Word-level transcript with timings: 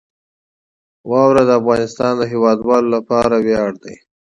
واوره 1.09 1.43
د 1.47 1.51
افغانستان 1.61 2.11
د 2.17 2.23
هیوادوالو 2.31 2.87
لپاره 2.95 3.35
ویاړ 3.45 3.71
دی. 3.83 3.95